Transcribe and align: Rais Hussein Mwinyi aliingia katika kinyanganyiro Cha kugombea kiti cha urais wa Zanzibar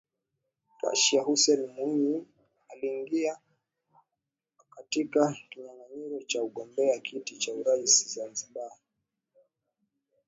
Rais 0.83 1.15
Hussein 1.27 1.67
Mwinyi 1.67 2.25
aliingia 2.69 3.37
katika 4.75 5.37
kinyanganyiro 5.49 6.21
Cha 6.27 6.41
kugombea 6.41 6.99
kiti 6.99 7.37
cha 7.37 7.53
urais 7.53 8.17
wa 8.17 8.25
Zanzibar 8.25 8.71